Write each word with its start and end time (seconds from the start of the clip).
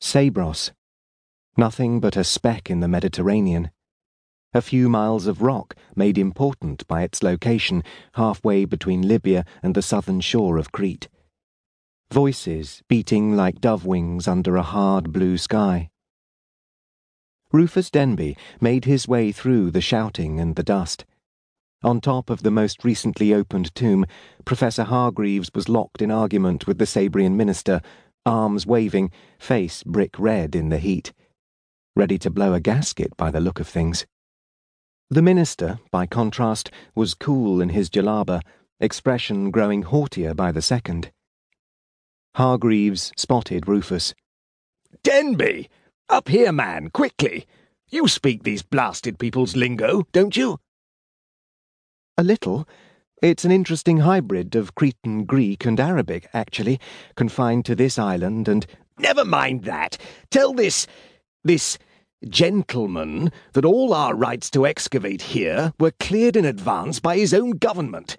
Sabros. 0.00 0.72
Nothing 1.56 2.00
but 2.00 2.16
a 2.16 2.24
speck 2.24 2.70
in 2.70 2.80
the 2.80 2.88
Mediterranean. 2.88 3.70
A 4.52 4.62
few 4.62 4.88
miles 4.88 5.26
of 5.26 5.42
rock 5.42 5.74
made 5.94 6.18
important 6.18 6.86
by 6.86 7.02
its 7.02 7.22
location 7.22 7.82
halfway 8.14 8.64
between 8.64 9.08
Libya 9.08 9.44
and 9.62 9.74
the 9.74 9.82
southern 9.82 10.20
shore 10.20 10.58
of 10.58 10.72
Crete. 10.72 11.08
Voices 12.10 12.82
beating 12.88 13.36
like 13.36 13.60
dove 13.60 13.84
wings 13.84 14.28
under 14.28 14.56
a 14.56 14.62
hard 14.62 15.12
blue 15.12 15.36
sky. 15.36 15.90
Rufus 17.52 17.90
Denby 17.90 18.36
made 18.60 18.84
his 18.84 19.08
way 19.08 19.32
through 19.32 19.70
the 19.70 19.80
shouting 19.80 20.38
and 20.40 20.56
the 20.56 20.62
dust. 20.62 21.04
On 21.82 22.00
top 22.00 22.30
of 22.30 22.42
the 22.42 22.50
most 22.50 22.84
recently 22.84 23.32
opened 23.32 23.74
tomb, 23.74 24.06
Professor 24.44 24.84
Hargreaves 24.84 25.50
was 25.54 25.68
locked 25.68 26.02
in 26.02 26.10
argument 26.10 26.66
with 26.66 26.78
the 26.78 26.86
Sabrian 26.86 27.36
minister, 27.36 27.80
arms 28.26 28.66
waving, 28.66 29.10
face 29.38 29.82
brick 29.84 30.18
red 30.18 30.54
in 30.54 30.68
the 30.68 30.78
heat. 30.78 31.12
Ready 31.94 32.18
to 32.18 32.30
blow 32.30 32.52
a 32.52 32.60
gasket 32.60 33.16
by 33.16 33.30
the 33.30 33.40
look 33.40 33.60
of 33.60 33.68
things. 33.68 34.04
The 35.08 35.22
minister, 35.22 35.78
by 35.92 36.06
contrast, 36.06 36.70
was 36.94 37.14
cool 37.14 37.60
in 37.60 37.68
his 37.68 37.88
jalaba, 37.88 38.42
expression 38.80 39.50
growing 39.50 39.82
haughtier 39.82 40.34
by 40.34 40.52
the 40.52 40.60
second. 40.60 41.12
Hargreaves 42.34 43.12
spotted 43.16 43.68
Rufus. 43.68 44.14
Denby! 45.02 45.70
Up 46.08 46.28
here, 46.28 46.52
man, 46.52 46.90
quickly! 46.90 47.46
You 47.88 48.08
speak 48.08 48.42
these 48.42 48.62
blasted 48.62 49.18
people's 49.18 49.54
lingo, 49.54 50.02
don't 50.12 50.36
you? 50.36 50.58
A 52.18 52.24
little. 52.24 52.68
It's 53.22 53.44
an 53.44 53.50
interesting 53.50 53.98
hybrid 53.98 54.54
of 54.54 54.74
Cretan 54.74 55.24
Greek 55.24 55.64
and 55.64 55.80
Arabic, 55.80 56.28
actually, 56.34 56.78
confined 57.14 57.64
to 57.64 57.74
this 57.74 57.98
island 57.98 58.48
and. 58.48 58.66
Never 58.98 59.24
mind 59.24 59.64
that. 59.64 59.98
Tell 60.30 60.52
this. 60.52 60.86
this 61.44 61.78
gentleman 62.28 63.30
that 63.52 63.64
all 63.64 63.92
our 63.92 64.14
rights 64.14 64.50
to 64.50 64.66
excavate 64.66 65.22
here 65.22 65.72
were 65.78 65.92
cleared 66.00 66.36
in 66.36 66.44
advance 66.44 66.98
by 66.98 67.16
his 67.16 67.32
own 67.32 67.50
government. 67.52 68.16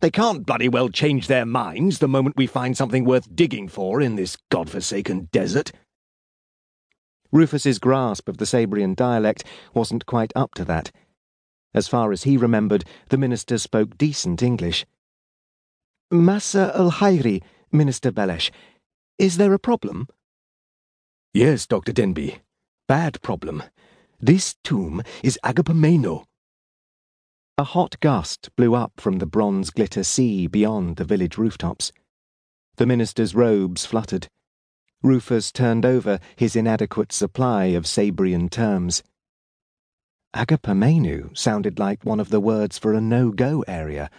They 0.00 0.10
can't 0.10 0.46
bloody 0.46 0.68
well 0.68 0.90
change 0.90 1.26
their 1.26 1.46
minds 1.46 1.98
the 1.98 2.08
moment 2.08 2.36
we 2.36 2.46
find 2.46 2.76
something 2.76 3.04
worth 3.04 3.34
digging 3.34 3.68
for 3.68 4.00
in 4.00 4.16
this 4.16 4.36
god-forsaken 4.50 5.28
desert. 5.32 5.72
Rufus's 7.32 7.78
grasp 7.78 8.28
of 8.28 8.36
the 8.36 8.44
Sabrian 8.44 8.94
dialect 8.94 9.44
wasn't 9.74 10.06
quite 10.06 10.32
up 10.36 10.54
to 10.54 10.64
that. 10.66 10.92
As 11.74 11.88
far 11.88 12.12
as 12.12 12.22
he 12.22 12.36
remembered, 12.36 12.84
the 13.08 13.18
minister 13.18 13.58
spoke 13.58 13.98
decent 13.98 14.42
English. 14.42 14.86
Massa 16.10 16.72
al 16.74 16.90
Hayri, 16.92 17.42
Minister 17.70 18.10
Belesh, 18.10 18.50
is 19.18 19.36
there 19.36 19.52
a 19.52 19.58
problem? 19.58 20.06
Yes, 21.34 21.66
Dr. 21.66 21.92
Denby. 21.92 22.38
Bad 22.86 23.20
problem. 23.20 23.62
This 24.20 24.56
tomb 24.64 25.02
is 25.22 25.38
Agapemeno. 25.44 26.24
A 27.58 27.64
hot 27.64 27.98
gust 28.00 28.48
blew 28.56 28.74
up 28.74 28.92
from 28.96 29.18
the 29.18 29.26
bronze 29.26 29.70
glitter 29.70 30.04
sea 30.04 30.46
beyond 30.46 30.96
the 30.96 31.04
village 31.04 31.36
rooftops. 31.36 31.92
The 32.76 32.86
minister's 32.86 33.34
robes 33.34 33.84
fluttered. 33.84 34.28
Rufus 35.02 35.50
turned 35.50 35.84
over 35.84 36.20
his 36.36 36.56
inadequate 36.56 37.12
supply 37.12 37.66
of 37.66 37.84
Sabrian 37.84 38.48
terms. 38.48 39.02
Agapemenu 40.34 41.36
sounded 41.36 41.78
like 41.78 42.04
one 42.04 42.20
of 42.20 42.28
the 42.28 42.40
words 42.40 42.78
for 42.78 42.92
a 42.92 43.00
no-go 43.00 43.64
area, 43.66 44.10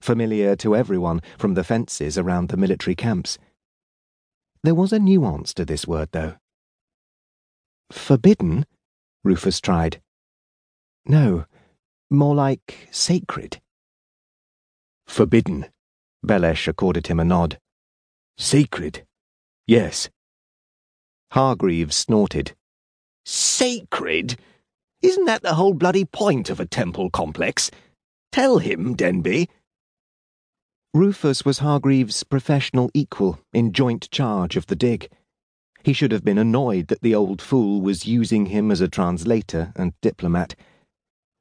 familiar 0.00 0.54
to 0.56 0.76
everyone 0.76 1.22
from 1.38 1.54
the 1.54 1.64
fences 1.64 2.18
around 2.18 2.48
the 2.48 2.56
military 2.56 2.94
camps. 2.94 3.38
There 4.62 4.74
was 4.74 4.92
a 4.92 4.98
nuance 4.98 5.54
to 5.54 5.64
this 5.64 5.86
word, 5.86 6.10
though. 6.12 6.34
Forbidden? 7.90 8.66
Rufus 9.22 9.60
tried. 9.60 10.00
No, 11.06 11.46
more 12.10 12.34
like 12.34 12.88
sacred. 12.90 13.60
Forbidden. 15.06 15.66
Belesh 16.24 16.68
accorded 16.68 17.06
him 17.06 17.20
a 17.20 17.24
nod. 17.24 17.58
Sacred. 18.38 19.04
Yes. 19.66 20.08
Hargreaves 21.32 21.96
snorted. 21.96 22.54
Sacred? 23.24 24.38
Isn't 25.04 25.26
that 25.26 25.42
the 25.42 25.54
whole 25.54 25.74
bloody 25.74 26.04
point 26.04 26.50
of 26.50 26.58
a 26.58 26.66
temple 26.66 27.10
complex? 27.10 27.70
Tell 28.32 28.58
him, 28.58 28.94
Denby. 28.94 29.48
Rufus 30.92 31.44
was 31.44 31.58
Hargreaves' 31.58 32.24
professional 32.24 32.90
equal 32.94 33.38
in 33.52 33.72
joint 33.72 34.10
charge 34.10 34.56
of 34.56 34.66
the 34.66 34.76
dig. 34.76 35.08
He 35.82 35.92
should 35.92 36.12
have 36.12 36.24
been 36.24 36.38
annoyed 36.38 36.88
that 36.88 37.02
the 37.02 37.14
old 37.14 37.42
fool 37.42 37.80
was 37.80 38.06
using 38.06 38.46
him 38.46 38.70
as 38.70 38.80
a 38.80 38.88
translator 38.88 39.72
and 39.76 39.92
diplomat 40.00 40.56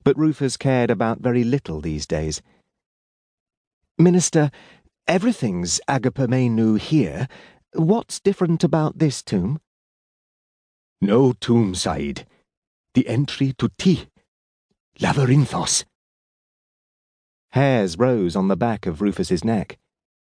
but 0.03 0.18
Rufus 0.18 0.57
cared 0.57 0.91
about 0.91 1.19
very 1.19 1.44
little 1.44 1.81
these 1.81 2.06
days. 2.06 2.41
Minister, 3.97 4.52
everything's 5.07 5.79
Agapemenu 5.88 6.78
here. 6.78 7.28
What's 7.73 8.19
different 8.19 8.63
about 8.63 9.00
this 9.00 9.23
tomb? 9.23 9.59
No 11.02 11.34
tomb, 11.34 11.75
Said. 11.75 12.25
The 12.94 13.08
entry 13.08 13.54
to 13.58 13.70
T. 13.78 14.08
Labyrinthos. 15.00 15.86
Hairs 17.52 17.98
rose 17.98 18.36
on 18.36 18.48
the 18.48 18.56
back 18.56 18.86
of 18.86 19.02
Rufus's 19.02 19.44
neck. 19.44 19.78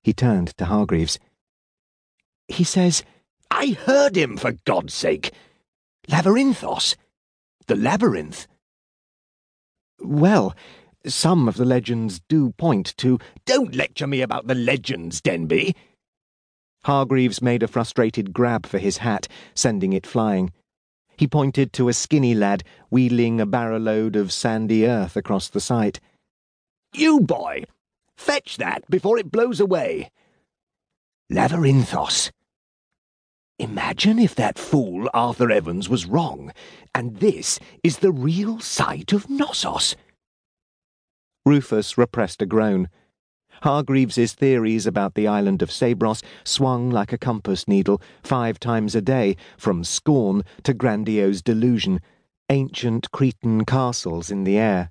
He 0.03 0.13
turned 0.13 0.57
to 0.59 0.67
Hargreaves. 0.67 1.19
He 2.49 2.65
says, 2.65 3.03
I 3.51 3.77
heard 3.87 4.17
him, 4.17 4.37
for 4.37 4.53
God's 4.65 4.95
sake. 4.95 5.33
Labyrinthos. 6.09 6.97
The 7.67 7.77
labyrinth. 7.77 8.47
Well, 10.01 10.55
some 11.07 11.49
of 11.49 11.57
the 11.57 11.65
legends 11.65 12.21
do 12.29 12.51
point 12.51 12.97
to. 12.99 13.19
Don't 13.47 13.75
lecture 13.75 14.07
me 14.07 14.21
about 14.21 14.47
the 14.47 14.55
legends, 14.55 15.21
Denby. 15.21 15.75
Hargreaves 16.85 17.41
made 17.41 17.63
a 17.63 17.69
frustrated 17.69 18.33
grab 18.33 18.67
for 18.67 18.79
his 18.79 18.99
hat, 18.99 19.27
sending 19.55 19.93
it 19.93 20.07
flying. 20.07 20.53
He 21.17 21.27
pointed 21.27 21.73
to 21.75 21.89
a 21.89 21.93
skinny 21.93 22.35
lad 22.35 22.65
wheeling 22.91 23.41
a 23.41 23.47
barrowload 23.47 24.17
of 24.17 24.33
sandy 24.33 24.87
earth 24.87 25.17
across 25.17 25.49
the 25.49 25.61
site. 25.61 26.01
You 26.93 27.21
boy! 27.21 27.65
Fetch 28.17 28.57
that 28.57 28.89
before 28.89 29.19
it 29.19 29.31
blows 29.31 29.61
away. 29.61 30.11
Labyrinthos. 31.31 32.31
Imagine 33.59 34.19
if 34.19 34.35
that 34.35 34.59
fool 34.59 35.09
Arthur 35.15 35.51
Evans 35.51 35.89
was 35.89 36.07
wrong, 36.07 36.53
and 36.95 37.17
this 37.19 37.61
is 37.83 37.99
the 37.99 38.13
real 38.13 38.59
site 38.59 39.13
of 39.13 39.31
Knossos. 39.31 39.95
Rufus 41.47 41.97
repressed 41.97 42.43
a 42.43 42.47
groan. 42.47 42.89
Hargreaves's 43.63 44.33
theories 44.33 44.87
about 44.87 45.15
the 45.15 45.27
island 45.29 45.63
of 45.63 45.71
Sabros 45.71 46.23
swung 46.45 46.91
like 46.91 47.13
a 47.13 47.19
compass 47.19 47.67
needle 47.69 48.01
five 48.23 48.59
times 48.59 48.95
a 48.95 49.01
day, 49.01 49.37
from 49.57 49.85
scorn 49.85 50.43
to 50.63 50.75
grandiose 50.75 51.43
delusion, 51.43 52.01
ancient 52.51 53.11
Cretan 53.11 53.65
castles 53.65 54.31
in 54.31 54.45
the 54.45 54.59
air. 54.59 54.91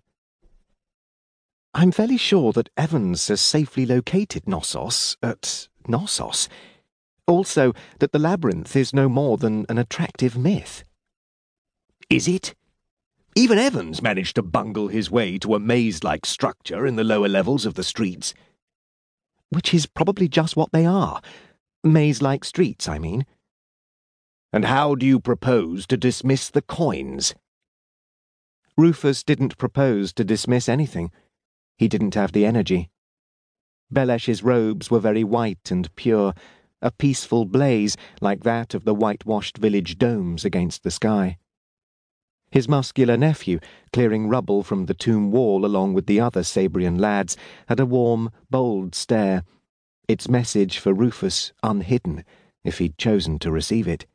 I'm 1.73 1.91
fairly 1.91 2.17
sure 2.17 2.51
that 2.53 2.69
Evans 2.77 3.27
has 3.27 3.41
safely 3.41 3.85
located 3.85 4.47
Knossos 4.47 5.17
at 5.21 5.67
Knossos 5.87 6.47
also, 7.25 7.73
that 7.99 8.11
the 8.11 8.19
labyrinth 8.19 8.75
is 8.75 8.93
no 8.93 9.07
more 9.07 9.37
than 9.37 9.65
an 9.69 9.77
attractive 9.77 10.37
myth. 10.37 10.83
Is 12.09 12.27
it? 12.27 12.53
Even 13.35 13.57
Evans 13.57 14.01
managed 14.01 14.35
to 14.35 14.43
bungle 14.43 14.89
his 14.89 15.09
way 15.09 15.37
to 15.39 15.55
a 15.55 15.59
maze 15.59 16.03
like 16.03 16.25
structure 16.25 16.85
in 16.85 16.95
the 16.97 17.03
lower 17.03 17.29
levels 17.29 17.65
of 17.65 17.75
the 17.75 17.83
streets. 17.83 18.33
Which 19.53 19.73
is 19.73 19.85
probably 19.85 20.27
just 20.27 20.55
what 20.55 20.71
they 20.71 20.85
are. 20.85 21.21
Maze 21.83 22.21
like 22.21 22.43
streets, 22.43 22.87
I 22.87 22.97
mean. 22.97 23.25
And 24.51 24.65
how 24.65 24.95
do 24.95 25.05
you 25.05 25.19
propose 25.19 25.85
to 25.87 25.97
dismiss 25.97 26.49
the 26.49 26.61
coins? 26.61 27.35
Rufus 28.77 29.23
didn't 29.23 29.57
propose 29.57 30.13
to 30.13 30.23
dismiss 30.23 30.67
anything. 30.67 31.11
He 31.77 31.87
didn't 31.87 32.15
have 32.15 32.31
the 32.31 32.45
energy. 32.45 32.89
Belesh's 33.91 34.43
robes 34.43 34.89
were 34.89 34.99
very 34.99 35.23
white 35.23 35.69
and 35.69 35.93
pure 35.95 36.33
a 36.81 36.91
peaceful 36.91 37.45
blaze 37.45 37.95
like 38.19 38.43
that 38.43 38.73
of 38.73 38.83
the 38.83 38.93
whitewashed 38.93 39.57
village 39.57 39.97
domes 39.97 40.43
against 40.43 40.83
the 40.83 40.91
sky. 40.91 41.37
His 42.53 42.69
muscular 42.69 43.17
nephew, 43.17 43.59
clearing 43.91 44.29
rubble 44.29 44.61
from 44.61 44.85
the 44.85 44.93
tomb 44.93 45.31
wall 45.31 45.65
along 45.65 45.95
with 45.95 46.05
the 46.05 46.19
other 46.19 46.43
Sabrian 46.43 46.99
lads, 46.99 47.35
had 47.67 47.79
a 47.79 47.85
warm, 47.87 48.29
bold 48.51 48.93
stare, 48.93 49.43
its 50.07 50.29
message 50.29 50.77
for 50.77 50.93
Rufus 50.93 51.51
unhidden, 51.63 52.23
if 52.63 52.77
he'd 52.77 52.99
chosen 52.99 53.39
to 53.39 53.49
receive 53.49 53.87
it. 53.87 54.05